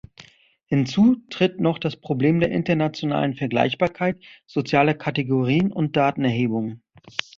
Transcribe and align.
Hinzu 0.65 1.17
tritt 1.29 1.59
noch 1.59 1.77
das 1.77 1.95
Problem 1.95 2.39
der 2.39 2.49
internationalen 2.49 3.35
Vergleichbarkeit 3.35 4.19
sozialer 4.47 4.95
Kategorien 4.95 5.71
und 5.71 5.95
Datenerhebungen. 5.95 6.81